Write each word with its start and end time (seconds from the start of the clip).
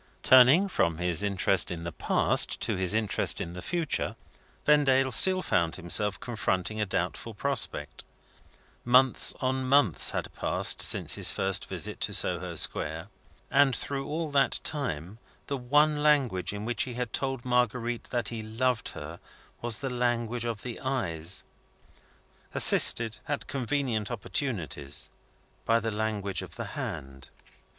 Turning 0.23 0.67
from 0.67 0.97
his 0.97 1.21
interest 1.21 1.69
in 1.69 1.83
the 1.83 1.91
past 1.91 2.59
to 2.59 2.75
his 2.75 2.91
interest 2.91 3.39
in 3.39 3.53
the 3.53 3.61
future, 3.61 4.15
Vendale 4.65 5.11
still 5.11 5.43
found 5.43 5.75
himself 5.75 6.19
confronting 6.19 6.81
a 6.81 6.87
doubtful 6.87 7.35
prospect. 7.35 8.03
Months 8.83 9.35
on 9.41 9.63
months 9.69 10.09
had 10.09 10.33
passed 10.33 10.81
since 10.81 11.13
his 11.13 11.29
first 11.29 11.67
visit 11.69 11.99
to 12.01 12.15
Soho 12.15 12.55
Square 12.55 13.09
and 13.51 13.75
through 13.75 14.07
all 14.07 14.31
that 14.31 14.59
time, 14.63 15.19
the 15.45 15.55
one 15.55 16.01
language 16.01 16.51
in 16.51 16.65
which 16.65 16.81
he 16.85 16.95
had 16.95 17.13
told 17.13 17.45
Marguerite 17.45 18.05
that 18.05 18.29
he 18.29 18.41
loved 18.41 18.89
her 18.97 19.19
was 19.61 19.77
the 19.77 19.89
language 19.91 20.45
of 20.45 20.63
the 20.63 20.79
eyes, 20.79 21.43
assisted, 22.55 23.19
at 23.27 23.45
convenient 23.45 24.09
opportunities, 24.09 25.11
by 25.63 25.79
the 25.79 25.91
language 25.91 26.41
of 26.41 26.55
the 26.55 26.65
hand. 26.73 27.29